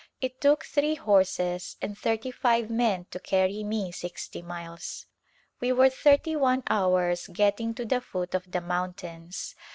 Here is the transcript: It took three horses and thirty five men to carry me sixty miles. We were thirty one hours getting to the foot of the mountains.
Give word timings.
It 0.19 0.41
took 0.41 0.65
three 0.65 0.95
horses 0.95 1.77
and 1.79 1.95
thirty 1.95 2.31
five 2.31 2.71
men 2.71 3.05
to 3.11 3.19
carry 3.19 3.63
me 3.63 3.91
sixty 3.91 4.41
miles. 4.41 5.05
We 5.59 5.71
were 5.73 5.91
thirty 5.91 6.35
one 6.35 6.63
hours 6.71 7.27
getting 7.27 7.75
to 7.75 7.85
the 7.85 8.01
foot 8.01 8.33
of 8.33 8.49
the 8.49 8.61
mountains. 8.61 9.53